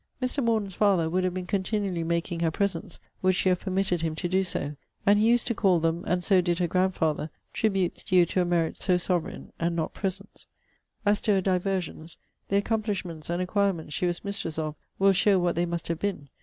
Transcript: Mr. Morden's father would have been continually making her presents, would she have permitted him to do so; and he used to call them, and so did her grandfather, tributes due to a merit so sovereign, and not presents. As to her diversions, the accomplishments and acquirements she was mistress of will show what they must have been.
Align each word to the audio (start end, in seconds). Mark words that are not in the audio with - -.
Mr. 0.19 0.43
Morden's 0.43 0.73
father 0.73 1.07
would 1.07 1.23
have 1.23 1.35
been 1.35 1.45
continually 1.45 2.03
making 2.03 2.39
her 2.39 2.49
presents, 2.49 2.99
would 3.21 3.35
she 3.35 3.49
have 3.49 3.59
permitted 3.59 4.01
him 4.01 4.15
to 4.15 4.27
do 4.27 4.43
so; 4.43 4.75
and 5.05 5.19
he 5.19 5.27
used 5.29 5.45
to 5.45 5.53
call 5.53 5.79
them, 5.79 6.03
and 6.07 6.23
so 6.23 6.41
did 6.41 6.57
her 6.57 6.65
grandfather, 6.65 7.29
tributes 7.53 8.03
due 8.03 8.25
to 8.25 8.41
a 8.41 8.45
merit 8.45 8.79
so 8.79 8.97
sovereign, 8.97 9.53
and 9.59 9.75
not 9.75 9.93
presents. 9.93 10.47
As 11.05 11.21
to 11.21 11.33
her 11.33 11.41
diversions, 11.41 12.17
the 12.47 12.57
accomplishments 12.57 13.29
and 13.29 13.43
acquirements 13.43 13.93
she 13.93 14.07
was 14.07 14.23
mistress 14.25 14.57
of 14.57 14.73
will 14.97 15.13
show 15.13 15.37
what 15.37 15.53
they 15.53 15.67
must 15.67 15.87
have 15.87 15.99
been. 15.99 16.29